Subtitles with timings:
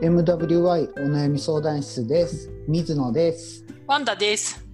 [0.00, 2.52] MWI お悩み相談室です。
[2.68, 3.64] 水野です。
[3.88, 4.64] ワンダです。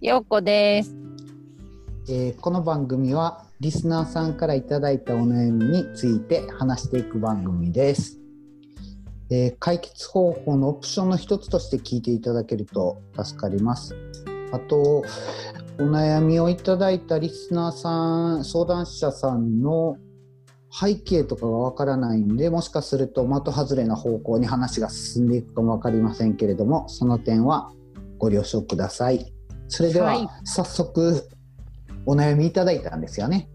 [0.00, 0.92] ようこです。
[2.08, 8.18] えーこの番組はリスナーさんからいただいたお悩みについて話していく番組です。
[9.30, 13.94] えー解決方法のオプションの一つとして聞いていただけると助かります。
[14.50, 15.04] あと
[15.78, 19.98] お悩みをいただいたリスナーさん相談者さんの
[20.70, 27.72] 背景とかがわからないんでもしかすると的外れな方向に話が進んでいくかも分かりませんけれどもその点は
[28.18, 29.32] ご了承ください
[29.68, 31.28] それでは、はい早速
[32.06, 33.50] お悩みいただいたんですよね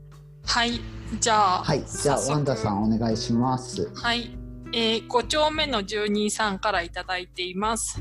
[0.45, 0.80] はい。
[1.20, 1.63] じゃあ。
[1.63, 4.38] はいじゃあワンダさんお願いしますはい。
[4.73, 8.00] えー、5丁目の住人さんからいただいています。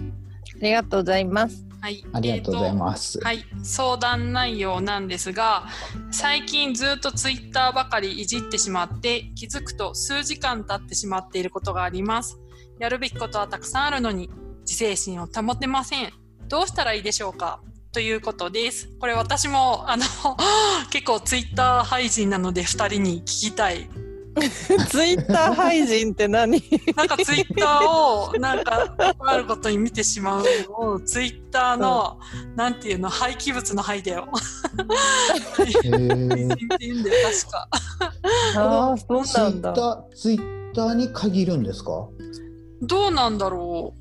[0.60, 1.71] ありがとうございます。
[1.82, 2.04] はい。
[2.12, 2.76] ありがとうございす。
[2.76, 5.66] ます、はい、相談内容なんですが
[6.12, 12.38] 最近ずっとツイッターばかりいじってしまって気づくと数時間経ってしまっていることがあります。
[12.78, 16.12] やるべきことはたくさんあるのに自制心を保てません。
[16.48, 17.60] どうしたらいいでしょうか？
[17.92, 18.88] ということです。
[19.00, 20.04] これ私もあの
[20.90, 23.90] 結構ツイッター廃人なので2人に聞きたい
[24.88, 26.62] ツイッター廃人って何？
[26.96, 32.18] なんかツイッターをなんかあることに見てしまうのをツイッターの、
[32.56, 37.68] なんていうの廃棄物の廃だよ って言うんだよ確か。
[38.56, 39.72] ああ、そうツイなんだ。
[39.72, 42.08] ッターツイッターに限るんですか？
[42.82, 43.94] どうなんだろ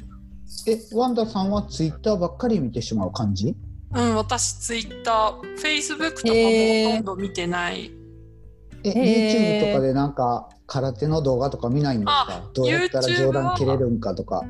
[0.68, 3.56] えワンダさんはツイッターばっかり見てしまう感じ？
[3.94, 4.00] う。
[4.00, 7.92] うん、私ツイッター、フェイスブックとかもほとんど見てない。
[8.84, 9.64] え、へー。
[9.64, 12.26] YouTube とかでなんか空手の動画とか見ないんですか？
[12.30, 14.44] あどうやったら上段切れるんかとか。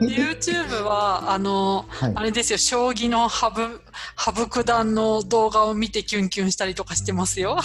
[0.00, 2.12] YouTube はあのはい。
[2.16, 3.80] あれですよ、将棋の羽生
[4.16, 7.56] 羽生九段の動画を見てキュンキュンしたりとかしてますよ。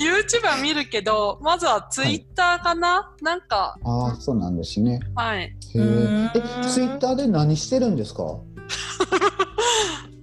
[0.00, 5.00] YouTube は見るけど、まずはツイッターかな、なんか、ああそうなんですね。
[5.16, 5.82] はい、えん。
[5.82, 6.30] え
[6.68, 8.18] ツイッターで何してるんですか？
[8.18, 8.44] こ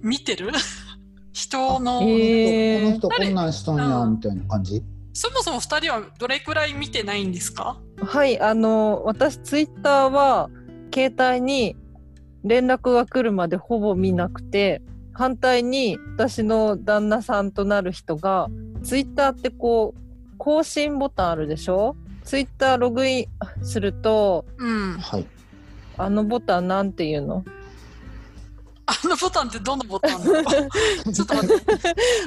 [0.06, 0.50] 見てる？
[1.32, 4.82] 人の、へーの人こんなんしとんやみたいな感じ？
[5.12, 7.76] そもそも2人はどれくらい見てないんですか？
[8.00, 10.48] はい、あの私ツイッターは
[10.94, 11.76] 携帯に
[12.44, 14.80] 連絡が来るまでほぼ見なくて、
[15.12, 18.48] 反対に私の旦那さんとなる人が
[18.82, 20.00] ツイッターってこう
[20.38, 21.96] 更新ボタンあるでしょ？
[22.24, 24.92] ツイッターログインするとうん。
[24.98, 25.26] はい
[25.98, 27.42] あのボタンなんていうの？
[28.86, 30.22] あのボタンってどのボタン
[31.12, 31.64] ちょっと待って。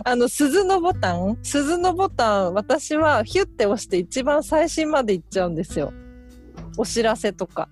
[0.04, 1.38] あの鈴のボタン？
[1.42, 5.94] 鈴のボタン私はヒュッて押して一番最新まで行っちゃうんですよ。
[6.78, 7.70] お知らせとか。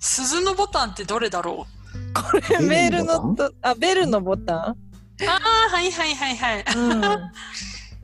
[0.00, 1.82] 鈴のボタンってどれだろう？
[2.12, 4.76] これベメールルのとあベルのボタあ
[5.20, 6.64] あ、はいはいはいはい。
[6.76, 7.02] ン、うん、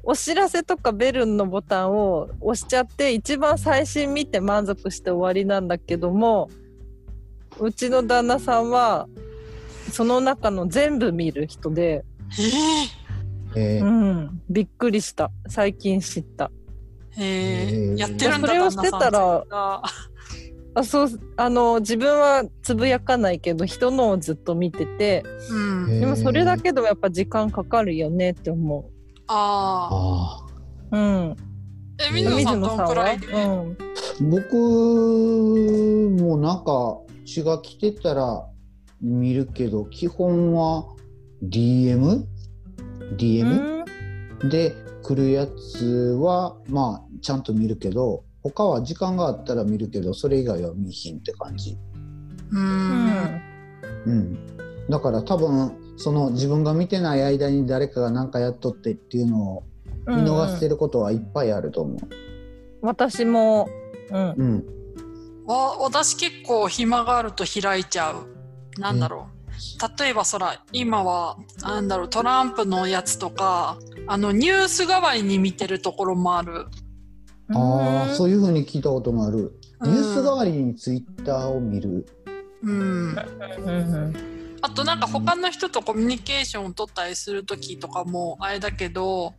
[0.05, 6.49] お知らせとかベルのボタンを押しちゃって一番最新見て満足して終わりなんだけども
[7.59, 9.09] うちの旦那さんは
[9.91, 12.05] その中の全部見る人で、
[13.55, 16.51] ええーうん、びっくりした最近知った
[17.17, 26.01] へーー、やってるんだそれをしてたらあそうあの自分はつぶやかないけど人のをずっと見ててうん。
[26.01, 28.91] でもそれだけでもやっぱ時間かかるよねって思
[29.27, 30.47] ああ。
[30.93, 30.97] あう。
[30.97, 31.37] うん。
[31.99, 33.33] え、水野さんどんくらいで、うん。
[33.73, 33.77] ー
[34.31, 34.57] 僕
[36.23, 38.47] もなんか血が来てたら
[39.01, 40.87] 見るけど基本は
[41.43, 42.25] DM?DM?
[43.73, 43.79] うん
[44.49, 51.77] で来るやつはまあちゃんと見るけど他は時間があったら見るけどそれ以外は見ひんって感じ、
[52.53, 52.57] う。
[52.57, 53.43] うんん。
[54.07, 54.39] うん、
[54.89, 59.65] だから多分その自分が見てない間に誰かが何かやっとってっていうのを
[60.07, 60.71] 見逃してる。
[60.71, 61.99] ることはいっぱいあると思
[62.81, 63.69] 私も。
[64.11, 64.29] うん。
[64.31, 64.67] う、うん、
[65.47, 68.38] わ私結構暇があると開いちゃう。
[68.77, 69.99] なんだろう。
[69.99, 73.77] 例えばそら、今は、なんだろう、トランプのやつとか、
[74.07, 76.67] あの、ニュース代わりに見てるところもある。
[77.51, 79.39] ああそういいうふうに聞いたこともある、
[79.81, 82.05] うんニュース代わりにツイッターを見る
[82.63, 82.73] うん。
[82.73, 83.17] うん。
[83.17, 83.71] う
[84.09, 84.59] ん。
[84.61, 89.35] あとなんか他の人とコミュニケーションを取ったりする時とかもあれだけど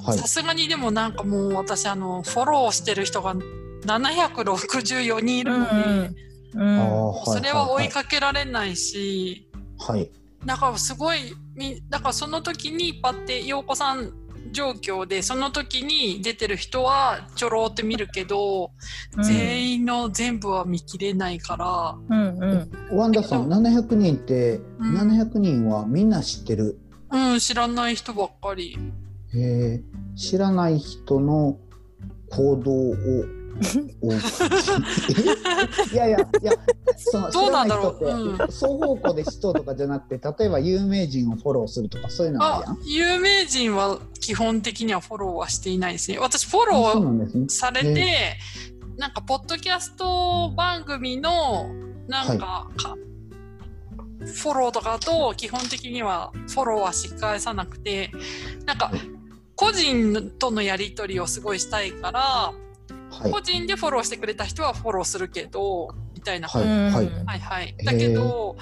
[0.00, 5.78] はいさすがにでもなんかもう私あのフォローしてる人が764人いるので、うん。
[5.80, 6.08] ああ
[6.54, 9.46] はいそれは追いはかけられないし、い
[9.78, 10.10] はい。
[10.44, 11.18] だからすごい
[11.54, 14.12] みだからその時にパッて陽子さん
[14.50, 18.72] 状況でその時に出てる人はちょろって見るけど、
[19.16, 19.22] うん。
[19.22, 22.38] 全員の全部は見切れないから、うん。
[22.38, 22.98] うん。
[22.98, 24.96] ワンダさん700人って、うん。
[24.98, 26.78] 700人はみんな知ってる？
[27.10, 28.76] うん、知らない人ばっかり。
[29.34, 29.82] へえ
[30.16, 31.56] 知らない人の
[32.30, 32.94] 行動をお
[35.92, 36.52] いやいやいや
[36.96, 38.04] その知どうなんだろう？
[38.04, 38.36] うん。
[38.48, 42.78] 双方向で人とかじゃなくて例えば有名人をフォローするとかそういうのあるやあん。
[42.84, 46.18] 有名人は基本的にはフォローはしていないですね。
[46.18, 47.26] 私フォロあそうーなんね。
[47.48, 48.36] されて、
[48.96, 51.70] なんかポッドキャスト番組の
[52.08, 52.96] なんか,か、
[54.24, 58.10] フォローとかと基本的にはフォローはし返さなくて
[58.66, 59.00] なんかはい。
[59.54, 62.52] 個人とのやり取りをすごいしたいから、
[63.12, 63.30] はい。
[63.30, 66.62] 個人でフォローしてくれた人はフォローするけどみたいな、はい。
[66.62, 66.68] うん。
[66.92, 67.06] はい。
[67.26, 67.76] はいはい。
[67.84, 68.56] だけど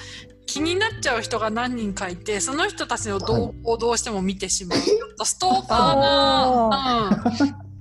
[0.47, 7.33] 気になっちゃう人が何人かいてその人たちの動向をどうしても見てしまう、 ちょっとストーカーな、うん、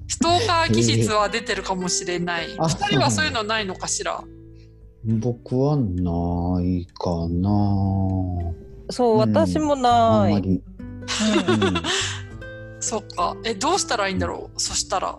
[0.08, 2.56] ストーカー気質は出てるかもしれない。
[2.60, 4.24] あ二人はそういうのないのかしら？
[5.04, 7.50] 僕はないかな。
[8.92, 9.20] そう、うん。
[9.20, 10.34] 私もあない。
[10.34, 10.64] うん。
[12.82, 13.36] そっか。
[13.44, 14.60] え、どうしたらいいんだろう？
[14.60, 15.18] そしたら。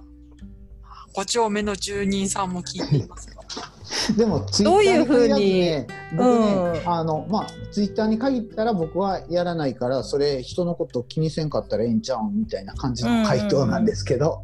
[1.15, 3.41] 5丁目の住人さんも聞いていますか？
[4.17, 5.51] でもツイどういうッターに限らずふうに？
[5.61, 5.87] ね、
[6.17, 6.89] 僕ね、うん。
[6.93, 14.43] あのまあツイッターに限ったら僕はやらないからそれ人のこと気にせんかったらええんちゃうんみたいな感じの回答なんですけど、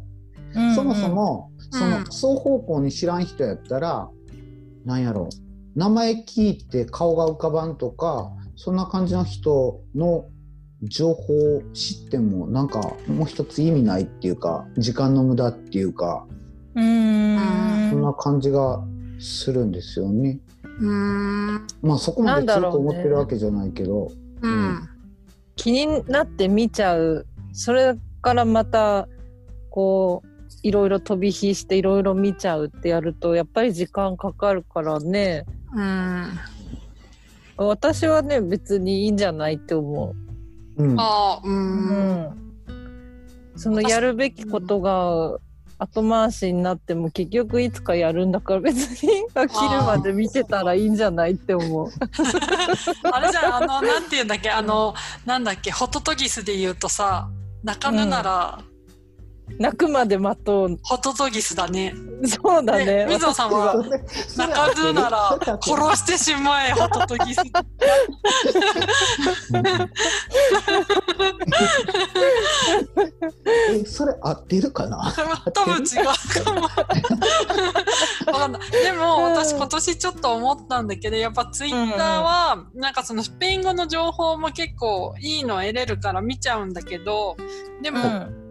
[0.55, 0.75] うん。
[0.75, 2.03] そもそもそのうん。
[2.05, 4.09] 双方向に知らん人やったら、
[4.85, 5.79] なんやろう。
[5.79, 10.25] 名前聞いて顔が浮かばんとかそんな感じの人の
[10.81, 16.37] 情報を知ってもなんかもう一つ意味ないっていうか時間の無駄っていうかうん
[16.77, 18.83] そんな感じが
[19.19, 20.39] するんですよね。
[20.63, 21.67] うーん。
[21.81, 24.89] まあそこまで強く思ってるわけじゃないけど、うん。
[25.57, 29.07] 気になって見ちゃうそれからまた
[29.69, 30.27] こう
[30.63, 36.29] いろいろ飛び火していろいろ見ちゃうってやるとやっぱり時間かかるからねうん。
[37.57, 40.13] 私はね別にいいんじゃないって思
[40.77, 41.49] うんああ、う。
[41.49, 41.59] う、うん
[42.21, 42.53] ん、
[43.55, 45.39] そのやるべきことが
[45.79, 51.89] 後回しになっても結局いつかやるんだから別に飽き るまで見てたらいいんじゃないって思う。
[53.11, 54.95] あれじゃん、あの、なんて言うんだっけ、あの、
[55.25, 57.29] なんだっけ、ホトトギスで言うとさ、
[57.63, 58.59] 泣かぬなら、
[59.59, 60.79] 泣くまで待とう。
[60.83, 61.95] ホトトギスだね。
[62.25, 62.85] そうだね。
[62.85, 63.75] ね水野さんは
[64.37, 67.41] 泣かずなら殺してしまえ、ホトトギス。
[73.81, 75.13] えそれ合ってるかな？
[75.53, 76.61] 多分違うかも。
[76.61, 76.69] わ
[78.39, 78.61] かんない。
[78.71, 87.37] でも私今年ちょっと思ったんだけど、やっぱツイッターは、なんかそのスペイン語の情報も結構いいの得れるから見ちゃうんだけど、
[87.81, 88.47] でも、うん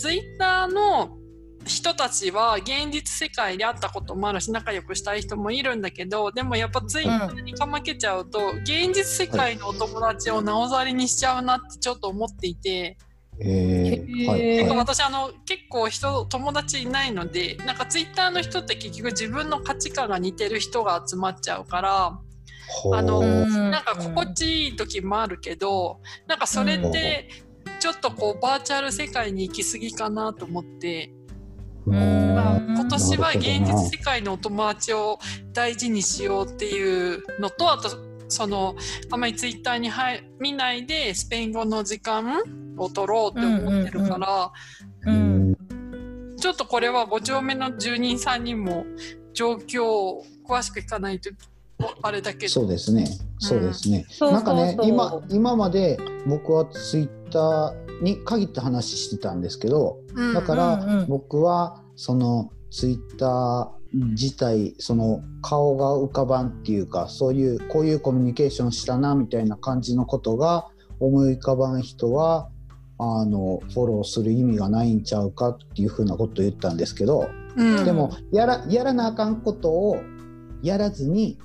[0.00, 1.18] ツイッターの
[1.66, 12.96] 人たちは現実世界で会ったこともあるし仲良くしたい人もいるんだけどでもやっぱツイッターにかまけちゃうと、現実世界のお友達をなおざりにしちゃうなってちょっと思っていて。
[13.42, 14.76] えーはいはい。
[14.78, 22.18] 私あの結構人友達いないのでなんかツイッターの人って結局自分の価値観が似てる人が集まっちゃうから
[22.92, 27.28] あのうんなんか心地いい時もあるけどなんかそれって
[27.80, 31.12] ちょっとこうバーチャル世界に行き過ぎかなと思って、
[31.86, 31.94] うん。
[32.34, 32.74] まあうん。
[32.74, 35.18] 今年は現実世界のお友達を
[35.52, 37.90] 大事にしようっていうのとあと
[38.28, 38.76] その
[39.10, 42.42] あまりツイッターに入見ないでスペイン語の時間
[42.76, 44.52] を取ろうって思ってるから。
[45.06, 45.52] ううん。
[45.52, 45.56] ん
[46.36, 48.86] ちょっとこれは5丁目の住人さんにも
[49.34, 51.30] 状況を詳しく聞かないと
[52.02, 52.46] あれだけ。
[52.46, 52.52] ど。
[52.52, 53.06] そうですね。
[53.38, 54.44] そうですね、そうなん。
[54.44, 54.88] かねそうそう。
[54.88, 60.34] 今今まで僕はツイッターに限って話してたんですけどうん。
[60.34, 70.68] だから僕はそのツイッター自体その顔が浮かばんっていうかそういうこういうコミュニケーションしたなみたいな感じのことが
[71.00, 72.48] 思い浮かばん人は
[72.98, 77.84] あのフォローする意味がないんちゃうかっていうふうなことを言ったんですけどうん。
[77.84, 79.96] でもやらやらなあかんことを
[80.62, 81.38] やらずに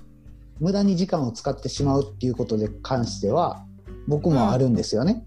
[0.60, 3.66] 無駄に時間を使ってしまうっていうことで関しては
[4.08, 5.26] 僕もあるんですよね。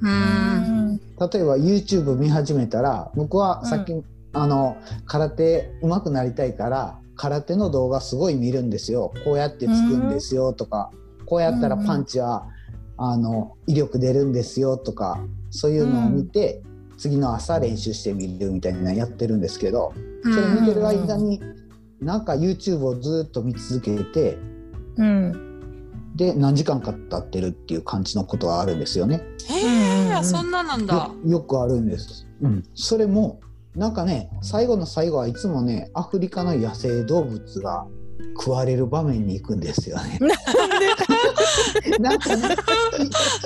[0.00, 0.98] うん。
[0.98, 3.92] 例えば YouTube 見始めたら僕はさっき、
[4.34, 4.76] あの
[5.06, 9.12] 空手上手くなりたいから空手の動画すごい見るんですよ。
[9.24, 10.90] こうやってつくんですよとか、
[11.26, 12.46] こうやったらパンチは、
[12.96, 15.18] あの威力出るんですよとか。
[15.50, 16.62] そういうのを見て、
[17.02, 21.40] 次の朝練習してみるみたいなのやってるんですけどそれ見てる間に
[22.00, 24.38] なんか YouTube をずっと見続けて
[24.96, 25.52] うん
[26.14, 29.22] で何時間か経ってるっていう感じのことはあるんですよね。
[29.48, 31.14] へえ、うんそんななんだよ。
[31.24, 32.26] よくあるんです。
[32.42, 33.40] うん、それも
[33.74, 37.86] なんかね最後の最後はいつもねアフリカの野生動物が
[38.38, 40.18] 食われる場面に行くんですよね。
[41.98, 42.54] なんかね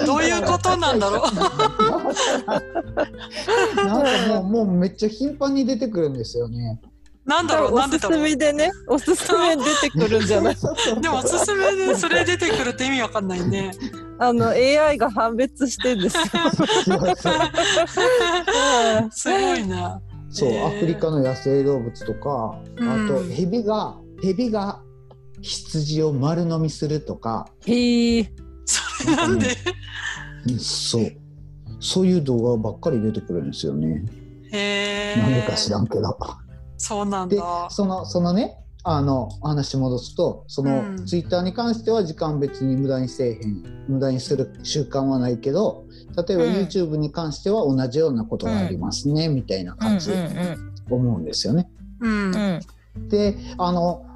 [0.04, 1.20] どういうことなんだろう
[3.86, 6.80] なんかもうもうめっちゃ頻繁に出てくるんですよね。
[7.26, 10.56] なんだろうおすなんでだろうすめでね、おすすめ出てくるんじゃない
[11.02, 13.72] でもおすすめでそれ出てくるって意味わかんないね。
[14.18, 16.22] あの、AI が判別してんですよ。
[19.10, 20.00] すごいな。
[20.30, 24.80] そう、へーアフリカの野生動物とか、うんあとヘビがヘビが
[25.42, 28.32] 羊を丸飲みするとか、へえ。
[28.64, 29.48] それなんで？
[30.48, 31.12] うんそう
[31.80, 34.04] そういう動画ばっかり出てくるんですよね。
[34.52, 35.20] へえ。
[35.20, 36.16] なんでか知らんけど。
[36.86, 37.68] そうなんでだ。
[37.70, 45.84] そのそのねあの話戻すとその、うんツイッターに関しては時間別に無駄にせえへん無駄にする習慣はないけど
[46.16, 50.56] 例えばうん YouTube に関しては同じようなことがありますね、みたいなうん感じで
[50.88, 51.68] 思うんですよね。
[52.00, 52.12] うん。
[52.12, 52.60] うん
[52.96, 53.08] うん。
[53.08, 54.06] であの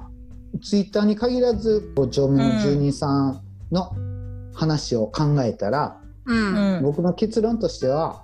[0.63, 3.93] ツイッターに限らず5丁目の住人さんの
[4.53, 6.33] 話を考えたら、う。
[6.33, 6.83] うんん。
[6.83, 8.23] 僕の結論としては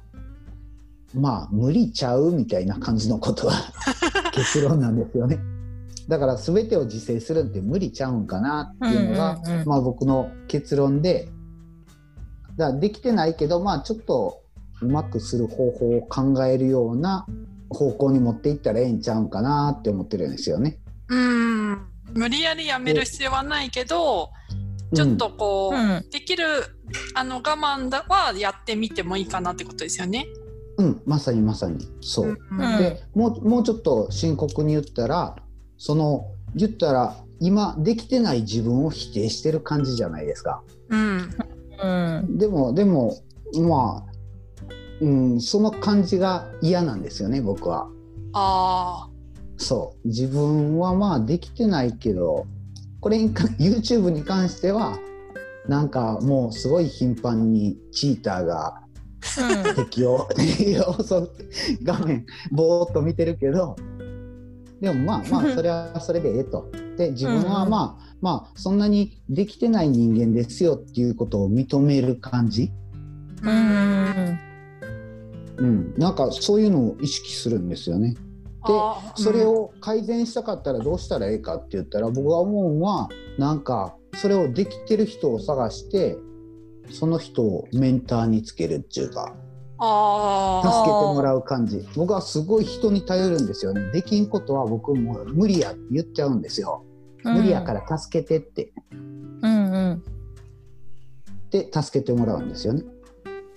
[1.13, 3.53] まあ無理ちゃうみたいな感じのことは
[4.37, 5.39] 結論なんですよね。
[6.07, 11.27] だから全てを自制するって無理ちゃうんかなっていうのが、うんうんうんまあ、僕の結論で
[12.55, 14.41] だからできてないけどまあちょっと
[14.81, 17.25] うまくする方法を考えるような
[17.69, 20.79] 方向に持っていったらええんちゃうんかなって思ってるんですよね。
[21.09, 21.87] うん。
[22.13, 24.29] 無理やりやめる必要はないけど、
[24.95, 26.45] ちょっとこう、うんできる
[27.15, 30.27] あの我慢だはやってみてもいいかなってことですよね。
[30.77, 32.37] うん、うんまさにまさにそう。
[32.51, 35.35] うんでもうもうちょっと深刻に言ったら
[35.77, 40.63] その言ったら今できてない自分を否定してる感じじゃないですか。
[40.89, 41.29] うん。
[41.83, 42.37] うん。
[42.37, 43.17] でもでも
[43.55, 44.13] まあ、
[45.01, 47.87] うん、その感じが嫌なんですよね僕は。
[48.33, 49.17] ああ。
[49.57, 52.45] そう自分はまあできてないけど
[52.99, 54.99] これにか YouTube に関しては
[55.67, 58.81] なんかもうすごい頻繁にチーターが
[59.75, 60.95] 敵を敵を
[61.83, 63.75] 画面ぼーっと見てるけど
[64.81, 66.69] でもまあまあ それはそれでええと。
[66.97, 72.71] で自分はまあまあそんなにできてない人間ですよっていうことを認める感じ、
[73.43, 73.49] うん。
[73.49, 74.39] うん。
[75.57, 78.13] うん、なんかそういうのを意識するんですよね。
[78.13, 86.17] であーそれ、を改善したかったらどうしたらいいかって言ったら僕が思うのはなんかそれをできてる人を探して
[86.91, 89.47] その人をメンターにつけるっていうかうん
[89.79, 90.83] あ助あ。
[90.83, 91.87] けてもらう感じ。
[91.95, 93.91] 僕はすごい人に頼るんですよね。
[93.91, 96.83] できんことは僕もう無理やって言っちゃうんですよ、
[97.23, 98.71] 無理やから助けてって。
[98.91, 100.03] うんうん。
[101.51, 102.83] で助けてもらうんですよね。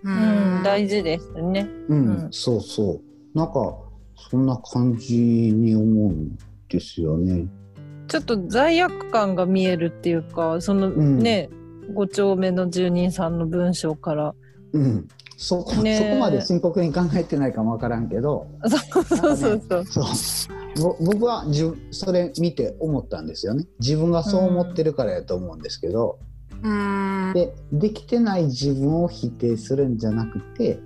[0.05, 0.13] うう
[0.61, 0.63] ん。
[0.63, 1.67] 大事ですね。
[1.89, 2.29] うん、うん。
[2.31, 3.01] そうそ
[3.35, 3.39] う。
[3.39, 3.77] なんか
[4.29, 6.37] そんな感じに思うん
[6.69, 7.47] ですよね。
[8.09, 11.19] ちょっと罪悪感が見えるっていうか、そのん。
[11.19, 11.49] ね、
[11.95, 14.35] 5丁目の住人さんの文章から。
[14.73, 15.09] うん
[15.43, 18.47] そこねそこまで深刻に考えてないかもわからんけど
[18.93, 19.85] そうそうそうそう。
[19.87, 26.19] そうぼ僕はじゅそれ見て思ったんですよね自分がそう思ってるからやと思うんですけど、
[26.63, 27.33] うん。
[27.35, 30.79] でできてない自分を否定するんじゃなくて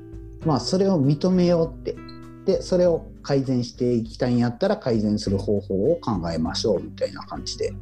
[0.47, 1.97] まあそれを認めようって
[2.45, 7.75] でそれを改善していきたいんやったら改善する方法を考えましょうみたいな感じで。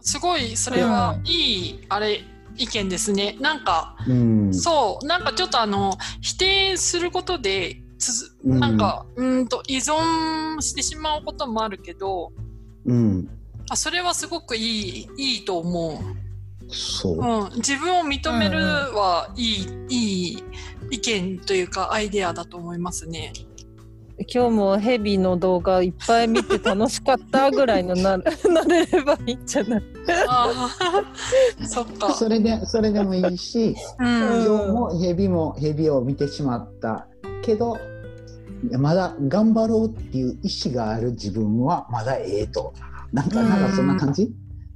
[0.00, 2.20] すごい、それはいい、あれ、
[2.58, 3.36] 意見ですね。
[3.40, 12.32] なんか、うんそう、なんかちょっとあの、否定することで、つなんか、うーんと依存してしまうこともあるけど、
[12.86, 13.28] うん、
[13.68, 16.18] あそれはすごくいい、いいと思う。
[16.70, 20.44] そう、うん、自分を認めるはいい、いい
[20.90, 23.32] 意見というかアイデアだと思いますね。
[24.26, 28.24] 今日もヘビの動画いっぱい見て楽しかったぐらいのな な
[28.66, 29.82] れればいいんじゃない？
[30.28, 30.68] あ
[31.60, 32.12] あ、そっか。
[32.14, 34.06] それでそれでもいいしうん。
[34.44, 37.06] 今日もヘビもヘビを見てしまった
[37.42, 37.78] けど
[38.78, 42.72] まだ頑張ろうっていう意志がある自分はまだええと。
[43.12, 43.48] なんかうん。
[43.48, 44.32] なんかそんな感じ？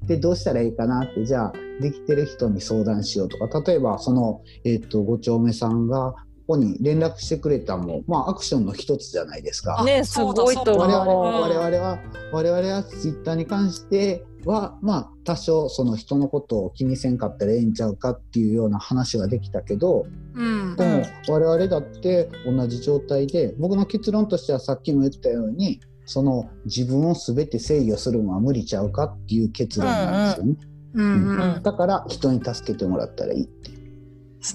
[0.06, 3.60] でどうしたらいいかなってじゃあできてる人に相談しようとか。
[3.66, 6.14] 例えばその、えっと5丁目さんが
[6.46, 9.80] ここに連絡してくれたのもまあアクションの一つじゃないですか。
[9.80, 10.88] あねすごいと思う。
[10.88, 11.08] 我々うん。
[11.08, 11.98] は我々は
[12.32, 20.76] 我々はツイッターに関してはまあ多少その人のことを気にせんかったらええんちゃうかっていうような話ができたけどうん。
[20.76, 30.56] でも我々だって同じ状態で僕の結論としてはさっきも言ったようにその自分を全て制御するのは無理ちゃうかっていう結論なんですよね、
[30.94, 31.62] うんうんうん。
[31.62, 33.70] だから人に助けてもらったらいいって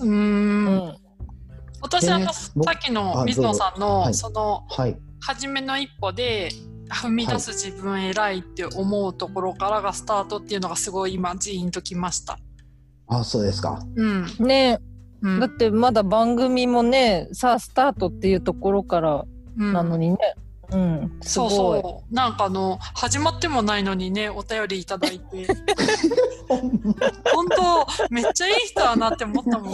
[0.02, 0.06] う。
[0.06, 0.76] うん。
[0.76, 1.07] ん
[1.88, 6.50] 私はさ僕っきのあ水野さんの、はいそのはい初めの一歩で
[6.90, 12.38] 踏み出す自分偉いって思うところからがスタートっていうのがすごい今ジーンときました。
[13.08, 13.84] あ、そうですか。
[13.96, 14.26] うん。
[14.40, 14.80] ね
[15.22, 19.26] うんだってまだ番組もねさあスタートっていうところから
[19.58, 20.18] うんなのにね
[20.70, 22.14] うん、すそうごいそう。
[22.14, 25.48] なんかあの、始まってもないのにね、お便りいただいて。
[27.34, 29.74] 本当めっちゃいい人だなって思ったもん。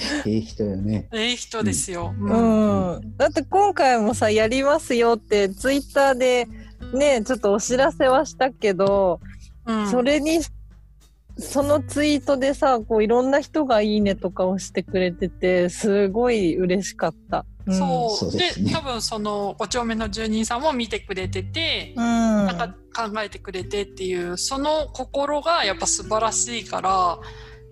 [0.26, 1.08] いい人よね。
[1.12, 2.14] ええ人ですよ。
[2.18, 6.48] ううん、だって今回もさやりますよってツイッターで
[6.92, 9.20] ねちょっとお知らせはしたけど、
[9.66, 9.90] うん。
[9.90, 10.40] それに
[11.38, 17.44] そのツイートでさこういろんな人が「いいね」とか押してくれててすごい嬉しかった。
[17.66, 18.32] うん、そう。
[18.32, 18.72] でね。
[18.72, 27.18] 多分その5丁目の住人さんも見てくれてて、うん、なんか考えてくれてっていうその心がやっぱ素晴らしいから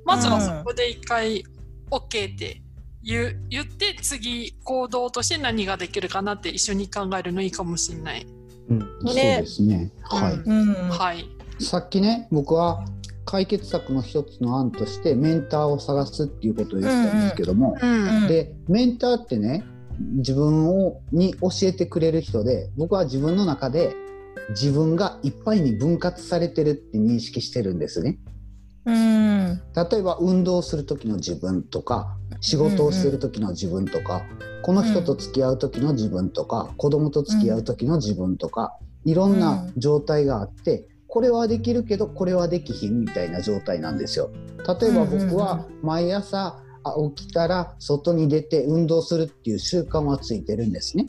[0.05, 1.45] まずはそこで一回
[1.91, 2.63] OK って
[3.03, 8.27] 言う言って次行動として何ができるかなって一緒に考えるのいいかもしれない。
[8.69, 9.91] うん、そうですね。
[10.03, 10.35] はい。
[10.35, 11.25] うんはい。
[11.59, 12.85] さっきね、僕は
[13.25, 18.23] 解決策の一つの案としてメンターを探すっていうことを言ってたんですけども、うん。
[18.23, 19.65] うんでメンターってね
[20.17, 23.97] 自分をに教えてくれる人で僕は自分の中で
[24.51, 28.19] 自分がいっぱいに分割されてるって認識してるんですね。
[28.89, 34.23] うん例えば運動する時の自分とか仕事をしてる時の自分とか、
[34.63, 44.31] この人と付き合う時の自分とか、子供と付き合う時の自分とか、いろんな状態があってこれはできるけどこれはできひんみたいな状態なんですよ。
[44.81, 51.07] 例えば僕は毎朝あ起きたら外に出て運動するっていう習慣はついてるんですね。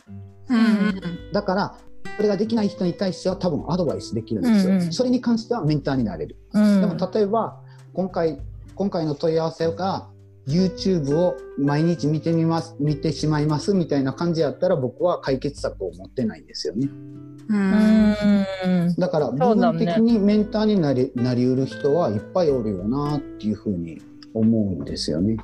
[0.48, 1.32] うん。
[1.34, 1.78] だから
[2.16, 4.74] これができない人に対しては多分アドバイスできるんですよ。
[4.76, 6.38] うんうんそれに関してはメンターになれる。
[6.54, 7.62] うんでも例えば
[7.94, 8.40] 今回
[8.76, 10.08] 今回の問い合わせが
[10.48, 16.88] YouTube を毎日見てみます見てしまいますみたいな感じやったら僕は解決策を持ってないんですよね。
[16.88, 17.54] う。
[17.54, 24.02] うんんだから部分的にメンターになりなりうる人はいっぱいおるよなっていうふうに
[24.34, 25.38] 思うんですよね。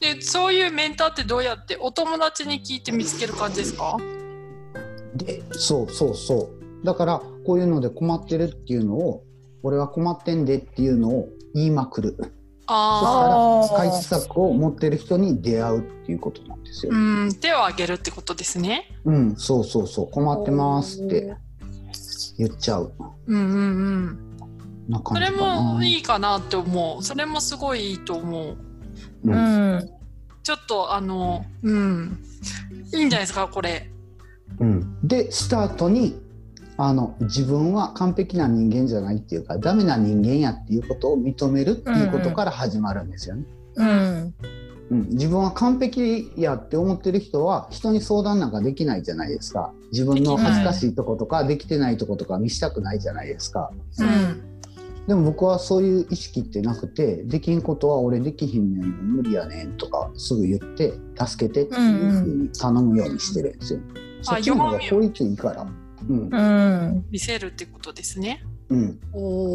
[0.00, 3.96] で、そういうメンターってどうやってお友達に聞いて見つける感じですか？
[5.14, 6.50] でそうそうそ
[6.82, 9.24] うだからこういうので困ってるっていうのを
[9.62, 12.16] 俺は困ってんでっていうのを言いまくる。
[12.66, 16.96] あそしたら解決策を持ってる人に出会うっていうことなんですよあ。。
[16.96, 17.34] うん。
[17.34, 18.88] 手を挙げるってことですね。
[19.04, 21.34] うん、そうそうそう困ってますって
[22.38, 22.92] 言っちゃう。
[23.26, 23.54] うんうん
[24.88, 25.02] うん。
[25.04, 25.30] それ。
[25.30, 27.02] もいいかなって思う。
[27.02, 28.56] それもすごいいいと思う。
[29.24, 29.90] ううんん
[30.42, 32.24] ちょっとあの、うん。
[32.92, 33.90] いいんじゃないですか、これ。
[34.58, 36.20] うん、でスタートに
[36.82, 43.44] あの自分は完璧な人間じゃないっていうかダメな人間やっていうことを認めるっていうことから始まるんですよね。
[43.76, 44.34] うん。
[44.90, 49.74] うん、自分は完璧やって思ってる人は人に相談なんかできないじゃないですか。
[49.92, 53.70] 自分の恥ずかしいとことかできてないとことか見したくないじゃないですか。
[53.98, 54.42] うん。
[55.06, 60.94] でも僕はそういう意識ってなくてできんことは俺できひんねん無理やねんとかすぐ言って
[61.26, 63.80] 助けてっていうふうに頼むようにしてるんですよ、
[64.22, 65.66] そっちの方が効率いいから
[66.08, 66.28] うん。
[66.30, 67.06] うん。
[67.10, 68.42] 見せるってことですね。
[68.68, 69.00] うん。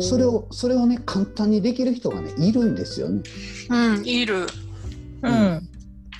[0.01, 0.25] それ。
[0.25, 3.21] をそれをね簡単にできる人がねいるんですよね。
[3.69, 4.45] うん、いる。
[5.21, 5.29] うん。
[5.29, 5.63] だか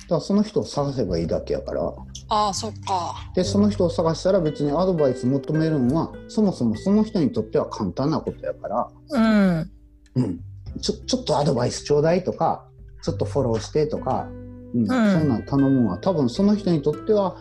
[0.08, 1.92] らその人を探せばいいだけやから。
[2.28, 3.14] ああ、そっか。
[3.34, 9.70] でその人を探したら別にアドバイス求めるのはそもそもその人にとっては簡単なことやから、うん。
[10.16, 10.40] うん、
[10.80, 12.66] ちょちょっとアドバイスちょうだいとか
[13.02, 14.28] ちょっとフォローしてとか、
[14.74, 14.86] うん。
[14.86, 17.36] そんなん頼むのは多分その人にとっては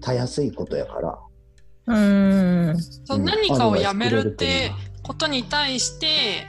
[0.00, 1.18] たやすいことやから。
[1.88, 4.72] うんそううん何かをやめるって
[5.02, 6.46] ことに対して、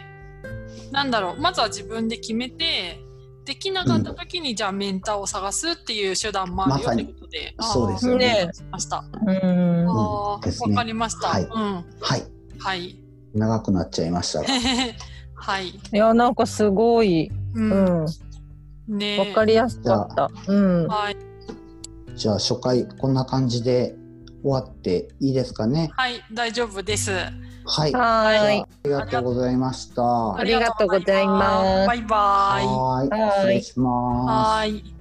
[0.92, 3.00] なんだろう、まずは自分で決めて、
[3.46, 7.56] できなかった時に、じゃあメンターを探すっていう手段もあるよってことで。
[7.58, 9.04] まそうですよねあーわかりました。
[9.26, 11.28] うんああ、ですねわかりました。
[11.30, 11.50] はいうん。
[12.00, 12.96] はいはい。
[13.34, 14.48] 長くなっちゃいましたが
[15.36, 15.70] はい。
[15.70, 17.60] いやなんかすごい、う。
[17.60, 20.30] うんん、ねわかりやすかった。
[20.48, 21.18] うん、はい。
[22.16, 23.96] じゃあ初回こんな感じで
[24.44, 25.90] 終わっていいですかね？
[25.96, 27.12] はい、大丈夫です。
[27.12, 28.66] はいあはーい。
[28.86, 32.66] りがとうございましたありがとうございますバイバイ。
[32.66, 34.99] はーい失礼しますはーい。